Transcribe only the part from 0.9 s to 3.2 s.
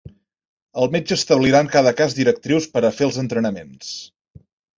metge establirà en cada cas directrius per a fer